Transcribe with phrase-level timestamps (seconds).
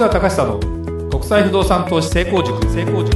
[0.00, 2.58] 川隆久の国際不動産投資成功塾。
[2.70, 3.14] 成功塾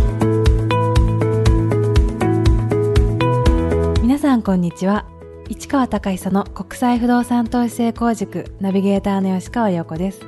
[4.02, 5.07] 皆さんこんにちは。
[5.49, 8.55] 市川隆久の国際不動産投資成功塾。
[8.61, 10.20] ナビゲーターの吉川陽子です。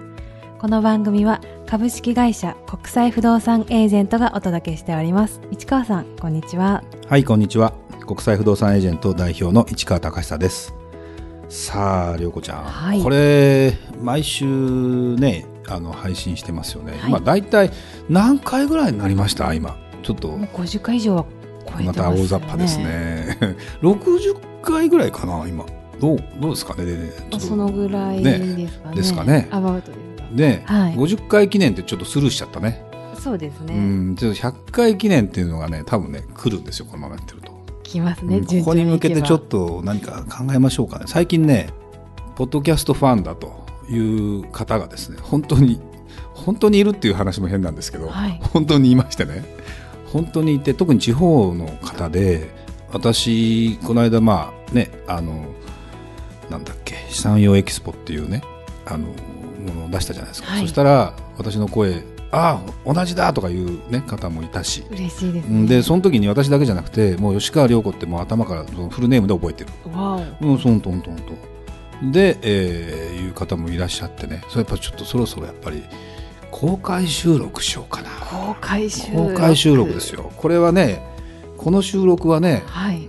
[0.58, 5.42] この番組は株式会社国際不動産エージェントがお届けしております。
[5.50, 6.82] 市川さんこんにちは。
[7.06, 7.74] はい、こんにちは。
[8.06, 10.74] 国際不動産エージェント代表の市川隆久です。
[11.50, 13.02] さあ、涼子ちゃん、はい。
[13.02, 14.46] これ毎週
[15.16, 16.98] ね、あの配信してますよね。
[16.98, 17.10] はい。
[17.10, 17.70] まあ大体
[18.08, 19.52] 何回ぐらいになりました？
[19.54, 19.76] 今。
[20.02, 20.28] ちょっと。
[20.28, 21.24] もう50回以上は
[21.66, 21.86] 超えてまね。
[21.86, 23.38] また大雑把ですね。
[23.82, 25.64] 60回ぐらいかな今。
[26.00, 26.84] どうどうですかね？
[26.84, 27.40] でちょっと。
[27.40, 28.96] そのぐらいねですかね。
[28.96, 29.48] ですかね。
[29.50, 30.28] アバウトですか。
[30.34, 30.94] で、はい。
[30.94, 32.84] 50回記念ってちょっとスルーしちゃったね。
[33.18, 33.78] そうですね、う
[34.12, 37.50] ん、ちょっと100回記念っていうのがね、多分ね来るんですよこのままやってると。
[37.82, 38.44] 来ますね、うん。
[38.44, 41.06] ここに向けてちょっと何か考えましょうかね。
[41.08, 41.70] 最近ね
[42.36, 45.80] ポッドキャストファンだという方がですね本当に
[46.34, 48.40] 本当にいるっていう話も変なんですけど、はい。
[48.52, 49.44] 本当にいましてね
[50.12, 52.50] 本当にいて特に地方の方で
[52.92, 55.46] 私この間まあねあの
[56.50, 58.42] なんだっけ資産用エキスポっていうね
[58.84, 59.08] あの
[59.66, 60.60] ものを出したじゃないですか、はい。
[60.62, 64.84] そしたら私の声ああ同じだとかいう、ね、方もいたし。
[64.90, 65.58] 嬉しいですね。
[65.60, 69.70] うんでその時に私だけじゃなくてもう吉川涼子ってもう頭からそのフルネームで覚えてる。
[69.96, 71.32] わうんそんとんとんと
[72.02, 74.42] で、えーいう方もいらっしゃってね。
[74.48, 75.82] それやっぱちょっとそろそろやっぱり
[76.50, 78.10] 公開収録しようかな。
[78.32, 79.34] お公開収録。
[79.34, 80.32] 公開収録ですよ。
[80.36, 81.02] これはね
[81.56, 83.08] この収録はねはい。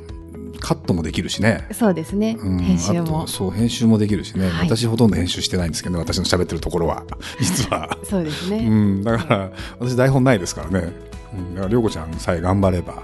[0.59, 1.67] カットもできるしね。
[1.71, 3.27] そうですね、うん編集も。
[3.27, 4.67] そう編集もできるしね、はい。
[4.67, 7.03] 私ほとんど編集してないんですけどね私の喋ってるところは。
[7.39, 7.95] 実は。
[8.03, 10.91] そうですね、うんだから私台本ないですからね、
[11.33, 13.01] うん、だから涼子ちゃんさえ頑張ればね。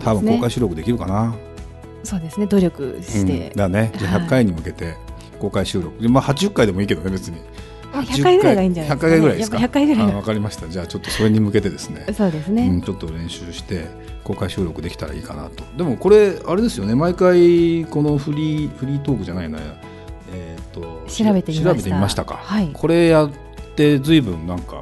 [0.00, 1.34] 多分公開収録できるかな、
[2.02, 2.46] そうですね。
[2.46, 3.92] 努力して、うん、だね。
[3.98, 4.22] じゃあはい。
[4.22, 4.96] 100回に向けて
[5.42, 7.38] 公開収録、でまあ80回でもいいけどね別に。
[7.92, 9.58] まあ100回ぐらいがいいんじゃないですか、100回ぐらいですか？
[9.58, 10.68] やっぱ100回ぐらいわかりました。
[10.68, 12.06] じゃあちょっとそれに向けてですね。
[12.14, 13.86] そうですね、うん、ちょっと練習して
[14.22, 15.64] 公開収録できたらいいかなと。
[15.76, 16.94] でもこれあれですよね。
[16.94, 19.58] 毎回このフリーフリートークじゃないな。
[20.32, 21.70] えー、と調べてみました。
[21.70, 22.70] 調べてみましたか、はい。
[22.72, 23.30] これやっ
[23.76, 24.80] て随分なんか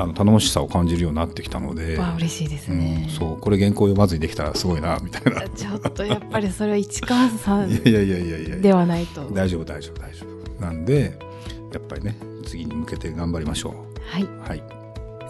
[0.00, 5.46] あの頼もしさを感じるようになってきたので、わあ嬉しいですうんね、そうこれ原稿読まずにできたらすごいなみたいな。
[5.50, 8.56] ちょっとやっぱりそれは市川さん いやいやいやいやいや。
[8.56, 9.22] ではないと。
[9.30, 10.26] 大丈夫大丈夫大丈
[10.58, 10.64] 夫。
[10.64, 11.18] なんで
[11.72, 12.16] やっぱりね
[12.46, 13.74] 次に向けて頑張りましょ
[14.06, 14.22] はい。
[14.22, 14.62] うはい。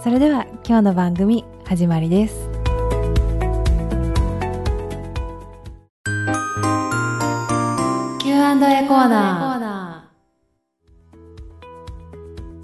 [0.04, 2.48] それでは今日の番組始まりです。
[8.20, 9.49] Q&A コーナ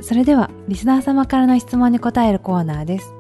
[0.07, 3.13] それではリスナー様からの質問に答えるコーナーです。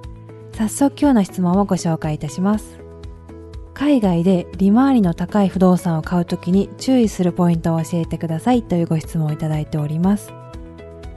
[0.52, 2.78] 早速今日の質問をご紹介いたします。
[3.74, 8.62] 海外で利回りの高い不動産を買うときに注意するポイントを教えてください。
[8.62, 10.32] というご質問をいただいております。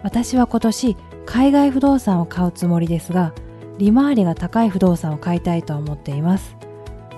[0.02, 0.98] 私は今年
[1.28, 3.36] 海外不動産を買うつもりですが
[3.78, 6.58] 利回りが高い不動産を買いたいと思っています。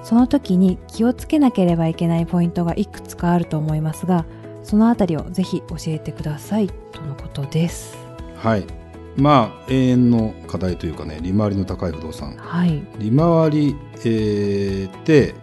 [0.04, 4.26] その時に気をつけなければいけないポイントがいくつかあると思いますが
[4.62, 6.68] そのあたりをぜひ教えてください。
[6.92, 8.01] とのことです。
[8.42, 8.66] はい。
[9.18, 12.36] まあ永遠の課題というかね利回りの高い不動産。
[12.38, 12.82] はい。
[12.98, 13.76] 利回り、
[14.06, 15.36] えーって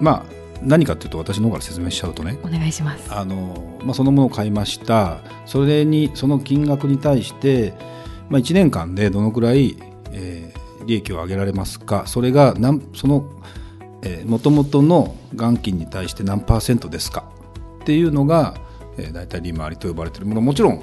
[0.00, 3.12] まあ何かっていうと私の方から説明しちゃうとねお願いします。
[3.12, 5.18] あの、まあ、そのものを買いました。
[5.46, 7.72] それにその金額に対して、
[8.28, 9.76] まあ、1年間でどのくらい、
[10.12, 10.58] えー
[10.88, 12.06] 利益を上げられますか。
[12.06, 13.30] それが何その
[14.24, 17.30] もともとの元金に対して何パーセントですか。
[17.82, 18.54] っていうのが、
[18.96, 20.26] えー、大体利回りと呼ばれている。
[20.26, 20.82] ものもちろん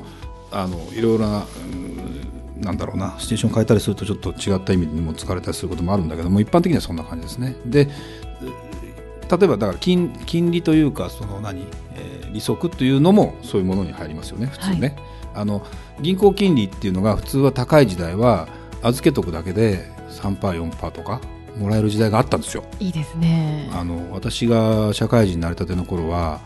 [0.56, 7.56] あのいろいろなうんなんだろうなシチュエーション変えたりするとちょっと違った意味にも使われたりすることもあるんだけども一般的にはそんな感じですね。
[7.66, 11.62] で例えばだから金金利というかその何、
[11.96, 14.98] えー利息というのもそういうものに入りますよね普通ね、
[15.34, 15.66] あの
[16.02, 18.50] 銀行金利っていうのが普通は高い時代は
[18.84, 21.22] 預けとくだけで 3%4% とか
[21.58, 22.66] もらえる時代があったんですよ。
[22.80, 23.70] いいですね。
[23.72, 26.42] あの私が社会人になりたての頃は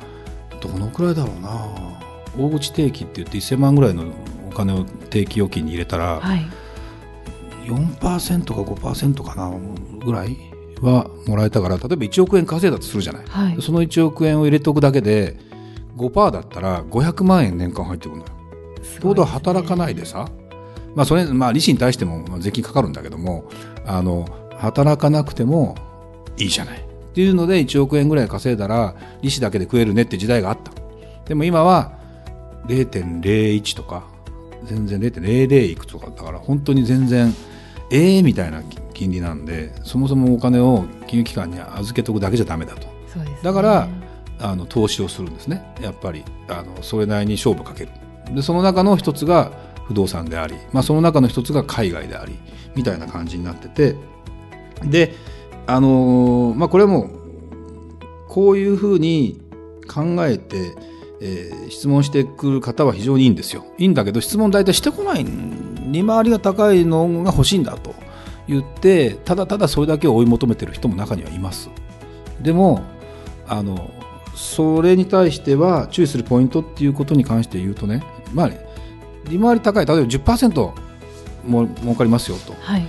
[0.61, 1.98] どのくらいだろうな
[2.37, 4.05] 大口定期って言って1000万ぐらいの
[4.49, 6.45] お金を定期預金に入れたら、はい。
[7.65, 9.51] 4%か5%かな
[10.03, 10.37] ぐらい
[10.81, 13.61] はもらえたから例えば1億円稼いだとするじゃない、はい。
[13.61, 15.37] その1億円を入れておくだけで
[15.97, 18.33] 5%だったら500万円年間入ってくるんだよ。
[19.01, 20.29] ちょうど働かないでさ、
[20.95, 23.49] まあそれまあ利子に対してもまあ税金かかるんだけども
[23.85, 24.25] あの
[24.57, 25.75] 働かなくても
[26.37, 26.79] いいじゃない。
[26.79, 26.81] っ
[27.13, 30.71] ていうので1億円ぐらい稼いだら利子だけで食えるねって時代があった。
[31.25, 31.98] でも今は
[32.67, 34.07] 0.01とか
[34.63, 37.33] 全然0.00いくつとかだから本当に全然
[37.91, 38.61] ええみたいな
[38.93, 42.87] 金利なんでそもそもお金を金融機関に預けとくだけじゃダメだと。
[43.23, 43.39] ね。
[43.41, 43.87] だから
[44.39, 45.73] あの投資をするんですね。
[45.81, 47.91] やっぱりあのそれなりに勝負かける。
[48.33, 49.51] でその中の一つが
[49.87, 52.37] 不動産であり、まあ、その中の一つが海外であり
[52.75, 53.95] みたいな感じになってて。
[54.83, 55.13] で
[55.67, 57.19] あのーまあこれはもう
[58.27, 59.41] こういうふうに
[59.87, 60.75] 考えて、
[61.21, 63.65] えー質問してくる方は非常にいいんですよ。
[63.77, 65.25] いいんだけど質問大体してこない
[65.91, 67.93] 利回りが高いのが欲しいんだと
[68.47, 71.69] 言ってただただそれだけを追い求めてる人も中にはいます。
[72.41, 72.81] でも
[73.47, 73.91] あの
[74.35, 78.49] それに対しては注意するポイントっていうことに関して言うとねまあ
[79.29, 80.71] 利回り高い例えば10%
[81.45, 82.85] も儲かりますよとはい。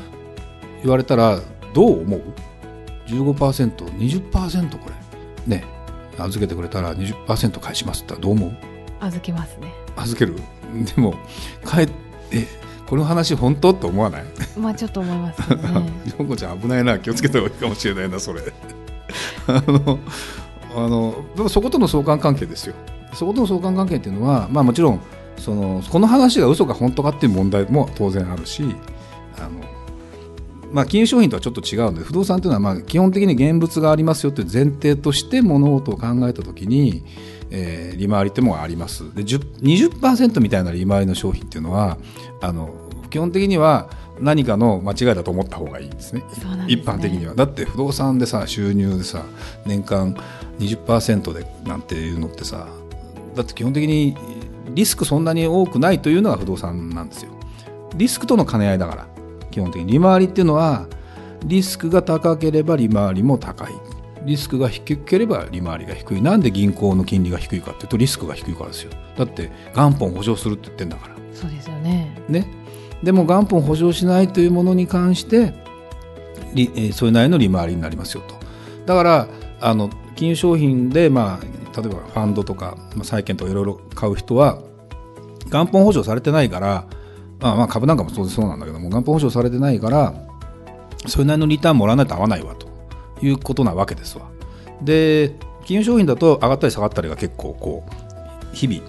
[0.82, 1.40] 言われたら
[1.74, 2.22] どう思う
[3.06, 5.56] ？15%20% これ。
[5.56, 5.64] ね
[6.24, 8.52] 預けてくれたら20%返しますってどう思う？
[9.00, 9.72] 預けますね。
[9.96, 10.36] 預ける？
[10.94, 11.14] でも
[11.66, 11.92] 帰って
[12.88, 13.70] この話本当？
[13.70, 14.24] って思わない？
[14.58, 15.92] まあちょっと思いますけどね
[16.36, 16.98] ちゃん危ないな。
[16.98, 18.40] 気をつけた方がいいかもしれないなそれ。
[19.48, 19.98] あの
[20.76, 22.74] あのでもそことの相関関係ですよ。
[23.14, 25.00] そことの相関関係っていうのはまあもちろん
[25.36, 28.76] そのこの話が嘘か本当かっていう問題も当然あるし
[29.38, 29.48] あの
[30.72, 37.04] まあ、金融商品とはちょっと違うので不動産というのはまあ基本的に現物がありますよという前提として物事を考えたときに、
[37.50, 39.14] えー利回りってものがあります。
[39.14, 41.98] で10 20%みたいな利回りの商品っていうのは
[42.40, 42.70] あの
[43.10, 43.90] 基本的には
[44.20, 46.22] 何かの間違いだと思った方がいいんですね。
[46.68, 47.34] 一般的には。
[47.34, 49.24] だって不動産でさ収入でさ
[49.66, 50.14] 年間
[50.58, 52.68] 20%でなんていうのってさ
[53.34, 54.16] だって基本的に
[54.74, 57.32] リスクそんなに多くないというのが不動産なんですよ。
[57.96, 59.08] リスクとの兼ね合いだから
[59.50, 60.86] 基本的に利回りっていうのは
[61.44, 63.72] リスクが高ければ利回りも高い。
[64.24, 66.22] リスクが低ければ利回りが低い。
[66.22, 68.90] なんで銀行の金利が低いかっていうとリスクが低いからですよ。
[69.16, 71.14] だって元本保証するって言ってんだから。
[71.32, 72.20] そうですよね。
[72.28, 72.46] ね、
[73.02, 75.54] でも元本保証しないというものに関して
[76.92, 78.34] それなりの利回りになりますよと。
[78.84, 79.28] だから
[79.60, 84.60] あの金融商品で、まあ、例えばファンドとか、まあ、債券とかいろいろ買う人は
[85.50, 86.84] 元本保証されてないから、
[87.40, 90.14] まあ、まあ株なんかも当然そうなんだけども元本保証されてないから
[91.06, 92.68] それなりのリターンもらわないと合わないわと
[93.22, 94.28] いうことなわけですわ。
[94.82, 95.34] で
[95.64, 98.82] 金融商品だと上がったり下がったりが結構こう日々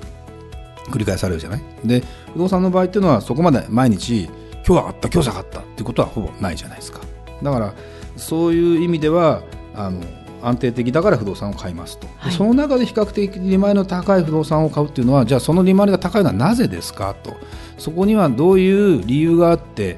[0.89, 1.61] 繰り返されるじゃない？
[1.85, 2.03] で
[2.33, 6.99] 不動産の場合っていうのはそこまで毎日今日上がった今日下がったっていうことはほぼないじゃないですか。
[7.41, 7.73] だから
[8.17, 9.43] そういう意味では
[9.73, 10.01] あの
[10.43, 12.31] 安定的だから不動産を買いますと、ではい。
[12.31, 17.35] その中で比較的利回りの高い不動産を買うっていうのはじゃあその利回りが高いのはなぜですかと。
[17.77, 19.97] そこにはどういう理由があって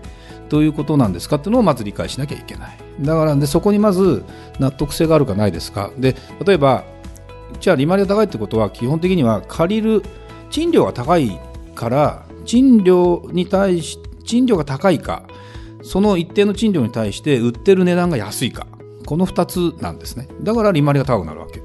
[0.50, 2.78] どういうことなんですかっていうのをまず理解しなきゃいけない。
[3.02, 4.24] だからでそこにまず
[4.60, 5.92] 納得性があるかないですか。
[5.98, 6.16] で
[6.46, 6.84] 例えば
[7.60, 10.04] じゃあ利回りが高いってことは基本的には借りる
[10.50, 11.40] 賃料が高い
[11.76, 15.24] から賃料に対し賃料が高いか
[15.82, 18.68] その一定の賃料に対して売ってる値段が安いか
[19.06, 20.28] この2つなんですね。
[20.42, 21.62] だから利回りが高くなるわけ。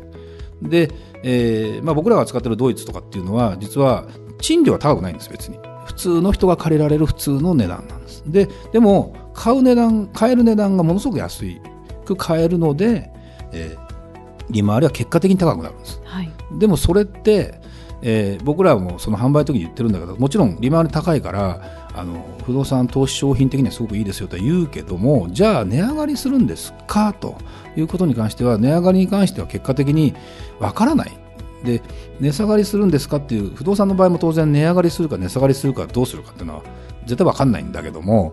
[0.63, 0.91] で、
[1.23, 4.07] えーまあ、僕らが使ってるドイツとかっていうのは実は
[4.41, 5.59] 賃料は高くないんです別に。
[5.87, 8.23] 普通の人が借りられる普通の値段なんです。
[8.27, 11.45] ででも買う値段買える値段がものすごく安
[12.05, 13.11] く買えるので、
[13.53, 13.89] えー
[14.51, 16.01] 利回りは結果的に高くなるんです。
[16.05, 16.31] はい。
[16.59, 17.61] でもそれって、
[18.01, 21.61] えー僕らもその販売の時に言ってるんだけどもちろん利回り高いから
[21.95, 27.37] あの不動産投資商品的にはすごくいいですよとは言うけどもじゃあ値上がりするんですかと
[27.77, 30.15] いうことに関しては値上がりに関しては結果的に
[30.61, 31.19] わからない。
[31.65, 31.83] で
[32.21, 36.63] 値下がりするんですかっていう不動産の場合も当然値上がりするか値下がりするかどうするかっていうのは
[37.05, 38.33] 絶対わかんないんだけども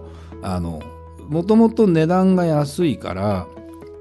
[1.27, 3.47] もともと値段が安いから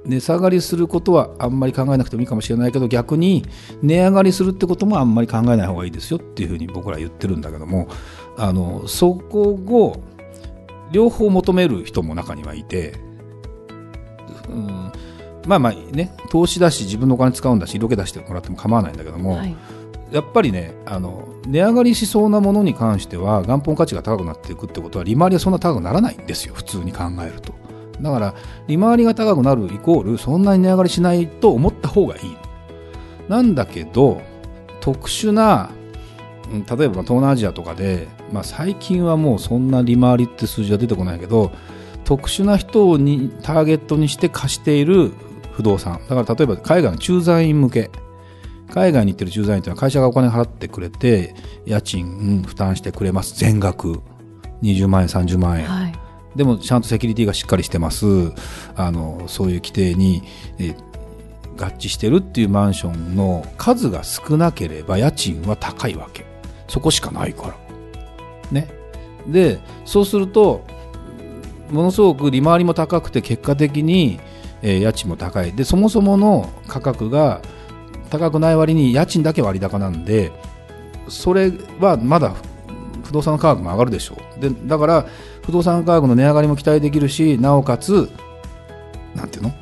[0.07, 3.45] 値下がりすることはあんまり考えなくてもいいかもしれないけど逆に
[3.83, 7.89] 値上がりするってこともあんまり考えない方がいいですよっていうふうに僕ら言ってるんだけども
[8.37, 10.03] あのそこを
[10.93, 12.95] 両方求める人も中にはいて、
[14.49, 14.93] うん、
[15.47, 19.57] まあまあね投資だし自分のお金使うんだし色気出してもらっても構わないんだけども、はい。
[20.11, 27.53] やっぱりねあの値上がりしそうなものに関しては元本価値が高くなっていくってことは利回りはそんな高くならないんですよ普通に考えると。
[28.01, 28.35] だから
[28.67, 32.37] 利回りが高くなるイコールそんなに値上がりしないと思った方がいい。
[33.29, 34.21] なんだけど
[34.81, 35.84] 特殊なうん
[36.51, 41.53] 例えばまあ東南アジアとかで、まあ、最近はもうそんな利回りって数字は出てこないけど
[42.05, 45.13] 特殊な人にターゲットにして貸している
[45.53, 46.01] 不動産。
[46.09, 47.91] だから例えば海外の駐在員向け。
[48.71, 51.35] 海外に行ってる駐在員というのは会社がお金払ってくれて
[51.65, 53.39] 家賃負担してくれます。
[53.39, 54.01] 全額。
[54.63, 55.95] 20万円30万円、はい。
[56.35, 58.07] でもちゃんとセキュリティがしっかりしてます。
[58.75, 60.23] あのそういう規定に、
[60.59, 60.95] えー
[61.57, 66.25] 合致してるっていうマンションの数が少なければ家賃は高いわけ
[66.75, 67.55] そこしかないから。
[68.51, 68.69] ね。
[69.29, 70.65] でそうすると
[71.71, 74.19] ものすごく利回りも高くて結果的に、
[74.61, 75.53] えー家賃も高い。
[75.53, 77.41] でそもそもの価格が
[78.11, 80.33] 高くない割に家賃だけ割高なんで
[81.09, 82.35] それはまだ
[83.05, 84.41] 不動産価格も上がるでしょう。
[84.41, 85.07] でだから
[85.47, 88.11] 不動産価格の値上がりも期待できるしなおかつ
[89.15, 89.53] なんていうの？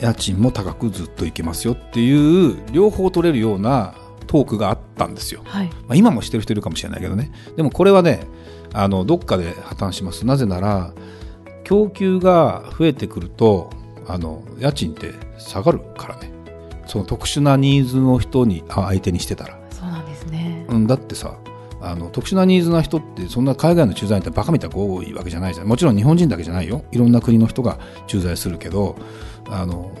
[0.00, 3.94] 家賃も高くずっといけますよっていう両方取れるような
[4.26, 5.66] トークがあったんですよ、はい。
[5.66, 7.32] まあ、今もしてる人いるかもしれないけどね。
[7.56, 8.26] でもこれはね
[8.74, 10.26] あのどっかで破綻します。
[10.26, 10.92] なぜなら
[11.64, 13.70] 供給が増えてくると
[14.06, 16.30] あの家賃って下がるからね。
[16.86, 20.66] その特殊なニーズの人にあ相手にしてたら、そうなんですね。
[20.68, 21.38] うん、だってさ
[21.80, 25.66] あの特殊なニーズな人ってそんな海外の駐在ってバカみたく多いわけじゃないじゃん。
[25.68, 26.84] もちろん日本人だけじゃないよ。
[26.90, 28.96] いろんな国の人が駐在するけど
[29.50, 29.92] あの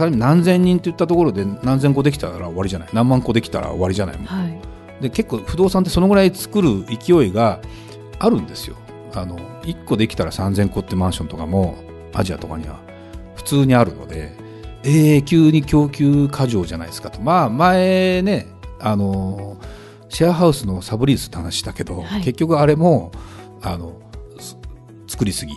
[0.00, 2.88] 仮に何千人って言ったところで何千個できたら終わりじゃない。
[2.94, 5.02] 何万個できたら終わりじゃないはい。
[5.02, 7.60] で結構不動産ってそのぐらい作る勢いが
[8.18, 8.76] あるんですよ。
[9.12, 11.76] あの1個できたら3000個ってマンションとかも
[12.14, 12.80] アジアとかには
[13.34, 14.32] 普通にあるので
[14.84, 17.20] 永久に供給過剰じゃないですかと。
[17.20, 18.46] まあ前ね
[18.78, 19.58] あの
[20.08, 22.22] シェアハウスのサブリースって話したけど、はい。
[22.22, 23.12] 結局あれも
[23.60, 24.00] あの
[24.38, 24.56] す
[25.06, 25.52] 作りすぎ。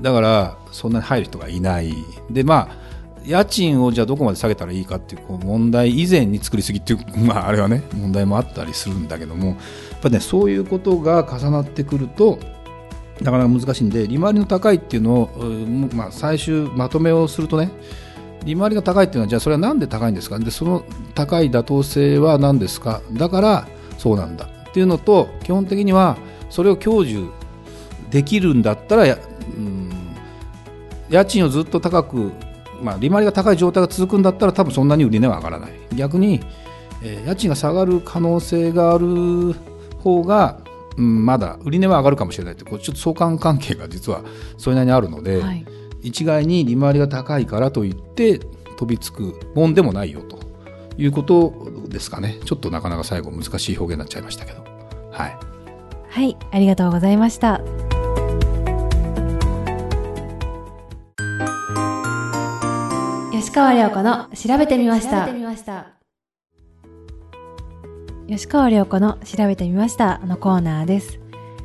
[0.00, 1.94] だからそんなに入る人がいない。
[2.28, 2.87] でまあ
[3.28, 9.56] 家賃をじゃあどこまで下げたらいいかっていうこう問題以前に作りすぎっていう、 まあ、あれはね問題もあったりするんだけどもやっ
[10.00, 12.38] ぱねそういうことが重なってくると
[13.20, 15.30] なかなか難しいんで利回りの高いっていうのを、
[15.94, 17.70] まあ、最終まとめをするとね
[18.44, 20.38] 利回りが高いっていうのはじゃあそれはなんで高いんですか？
[20.38, 23.02] でその高い妥当性は何ですか？
[23.12, 23.68] だから
[23.98, 24.48] そうなんだ。
[24.70, 26.16] っていうのと基本的には
[26.48, 27.28] それを享受
[28.10, 29.18] できるんだったらや、
[29.56, 29.90] うん、
[31.10, 32.32] 家賃をずっと高く、
[32.82, 35.72] まあ、利回りが高い状態が続くんだったら多分そんなに売り値は上がらない。
[35.94, 36.40] 逆に、
[37.02, 39.54] えー家賃が下がる可能性がある
[40.02, 40.60] 方が、
[40.96, 44.22] うん、まだ売り値は上がるかもしれないってこうちょっと相関関係が実は
[44.56, 45.64] それなりにあるので、はい。
[46.02, 48.38] 一概に利回りが高いからといって
[48.76, 50.38] 飛びつくもんでもないよと
[50.96, 51.52] いうこと
[51.88, 52.38] ですかね。
[52.44, 54.64] ちょっとなかなか最後難しい表現になっちゃいましたけど。
[55.10, 55.36] はい。
[56.08, 56.36] はい。
[56.52, 57.60] ありがとうございました
[63.58, 65.26] 川亮子の調べてみました。
[68.28, 70.20] 吉川亮子の調べてみました。
[70.20, 71.18] のコーナーです。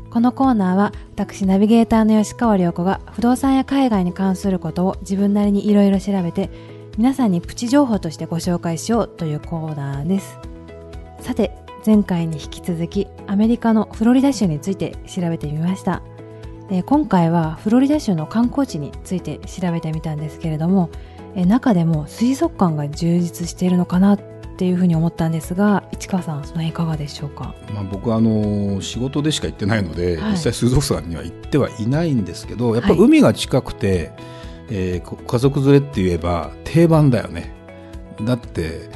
[0.09, 6.50] このコーナーは私ナビゲーターの吉川亮子が不動産や海外に関することを自分なりにいろいろ調べて
[6.97, 10.39] 皆さんにプチ情報としてご紹介しようというコーナーです。
[11.19, 11.51] さて
[11.85, 16.01] 前回に引き続きアメリカのフロリダ州について調べてみました、
[16.71, 20.89] えー今回はフロリダ州の観光地について調べてみたんですけれども、
[21.35, 24.19] えー中でも水族館が充実しているのかなっ
[24.57, 27.55] ていうふうに思ったんですが市川さんその辺いかがでしょうか？
[27.73, 30.31] まあ、僕はあの仕事でしか行ってないので、はい。
[30.33, 34.11] 実際水族館には行ってはいないんですけどやっぱはい海が近くて、
[34.69, 37.51] えーこ家族連れって言えば定番だよね。
[38.23, 38.89] だって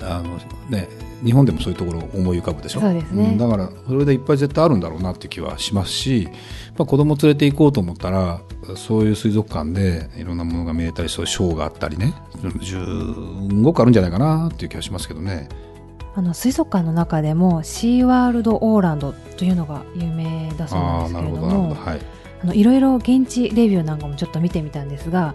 [0.00, 0.88] あのね
[1.24, 2.80] 日本でもそういうところを思い浮かぶでしょ？
[2.80, 3.32] そうですね。
[3.32, 6.28] んだからそれでいっぱい絶対あるんだろうなっていう気はしますし、
[6.76, 8.40] まあ、子供連れて行こうと思ったら
[8.76, 12.14] そういう水族館でいろんなものが見れたりそういうショーがあったりね
[12.60, 15.48] 十分くあるんじゃないかなっていう気がしますけどね。
[16.12, 21.76] あの水族館の中でもシーワールドオーランドというのが有名だそうなんですけれども
[22.42, 25.34] あのいろいろ現地レビューなんかもちょっと見てみたんですが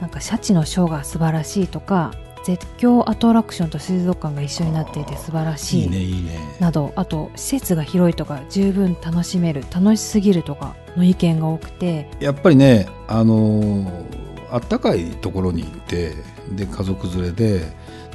[0.00, 2.12] なんかシャチのショーが素晴らしいとか
[2.44, 5.82] 絶叫アトラクションと水族館が一緒になっていて素晴らしい。
[5.84, 6.38] いいねいいね。
[6.60, 12.08] などあと施設が広いとか十分楽しめる楽しすぎるとかの意見が多くて。
[12.20, 16.12] やっぱりねあのーあったかいところに行って
[16.54, 17.58] で家族連れで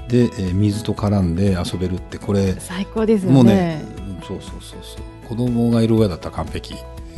[0.08, 5.28] で、えー水と絡んで遊べるってこれ最高ですもうねうんそうそうそうそう。
[5.28, 6.76] 子供がいる親だったら完璧。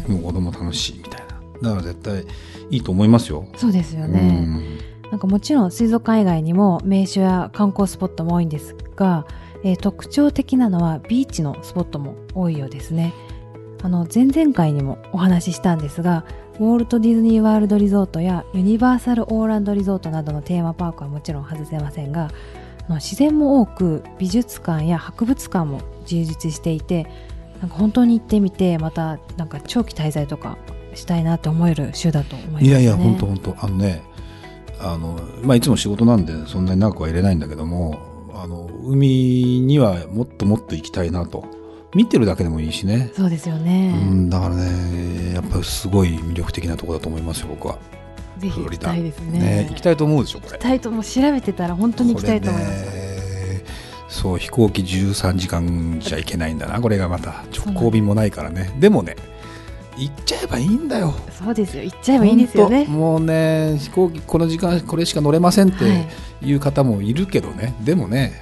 [0.07, 1.25] もう子供楽しいみたいな。
[1.61, 2.23] だから絶対
[2.71, 3.45] いいと思いますよ。
[3.57, 4.79] そうですようね、ん
[5.11, 9.25] なんかもちろん水族館以外にも名所や観光スポットも多いんですが、
[9.63, 13.13] えー特徴的なのはビーチのスポットも多いようですね。
[13.81, 16.25] あの前々回にもお話ししたんですが
[16.59, 22.29] ウォルト・ディズニー・ワールド・リゾートやユニバーサル・オーランド・リゾートなどのテーマパークはもちろん外せませんが
[22.89, 27.07] 自然も多く美術館や博物館も充実していて
[27.61, 30.57] なんか本当に行ってみてまたなんか長期滞在とか
[30.95, 32.69] したいなって思える州だと思いますね。
[32.69, 33.55] いやいや本当本当。
[33.59, 34.01] あのね
[34.79, 37.99] あの、まあ、いつも仕事なんでそんなに長くは入れないんだけども
[38.33, 41.59] あの海にはもっともっと行きたいなと。
[41.95, 47.79] 見てるだけでもいいしね、そうですよね、うん、だからねやっぱりすごい魅力的なところだと思いますよ僕は。
[48.37, 49.39] ぜひ行きたいですね。
[49.39, 50.51] ね行きたいと思うでしょこれ。
[50.51, 53.63] 行きたいともう調べてたら本当に行きたいと思います、
[54.07, 57.43] そう飛行機13時間じゃいけないんだなこれがまた。
[57.51, 58.71] 直行便もないからね。
[58.79, 59.15] でもね
[59.99, 61.13] 行っちゃえばいいんだよ。
[61.31, 61.83] そうですよ。
[61.83, 62.85] 行っちゃえばいいんですよね。
[62.85, 66.07] もうね飛行機この時間これしか乗れませんっはい
[66.39, 68.41] ていう方もいるけどね、でもね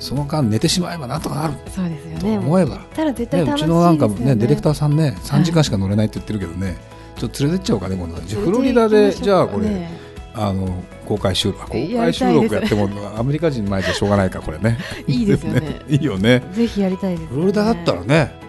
[0.00, 1.54] その間寝てしまえばなんとかなる。
[1.70, 2.78] そうですよとね思えば。
[2.94, 6.76] たら絶対うちのなんかねディレクターさんね3時間しか乗れないって言ってるけどね、
[7.16, 8.16] ちょっと連れてっちゃおうかね今度。
[8.16, 10.08] フロリダでじゃあこれ、ね。
[10.34, 12.88] あの公開収録公や開収録やっても
[13.18, 14.78] アメリカ人前じゃしょうがないかこれね。
[15.08, 15.80] いいですよね。
[15.90, 16.42] いいよね。
[16.52, 18.47] ぜひやりたいです、ね、フロリダだったらね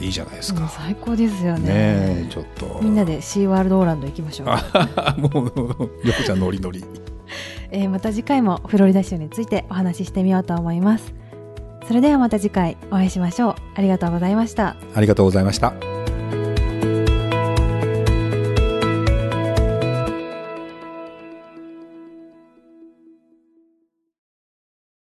[0.00, 0.68] いいじゃないですか。
[0.68, 2.26] 最高ですよね。
[2.30, 2.80] ちょっと。
[2.82, 6.84] みんなでシーワールドオーランド行きましょう、あ もうよこちゃんノリノリ。
[7.70, 11.14] えーまた次回もフロリダ州についてお話ししてみようと思います。
[11.86, 13.54] それではまた次回お会いしましょう。
[13.74, 14.76] ありがとうございました。
[14.94, 15.87] ありがとうございました